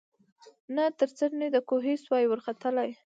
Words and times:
نه 0.75 0.83
تر 0.99 1.09
څنډی 1.17 1.47
د 1.53 1.57
کوهي 1.69 1.95
سوای 2.03 2.23
ورختلای 2.29 2.89